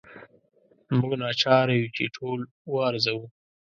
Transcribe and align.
موږ 0.97 1.11
ناچاره 1.21 1.73
یو 1.79 1.89
چې 1.95 2.03
ټول 2.15 2.39
وارزوو. 2.73 3.25